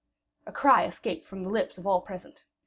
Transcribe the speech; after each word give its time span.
A 0.47 0.51
cry 0.51 0.83
escaped 0.85 1.27
from 1.27 1.43
the 1.43 1.51
lips 1.51 1.77
of 1.77 1.85
all 1.85 2.01
present. 2.01 2.43